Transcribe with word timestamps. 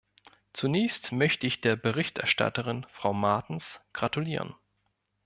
Zunächst 0.53 1.11
möchte 1.11 1.45
ich 1.45 1.61
der 1.61 1.75
Berichterstatterin, 1.75 2.87
Frau 2.91 3.13
Martens, 3.13 3.81
gratulieren. 3.93 4.55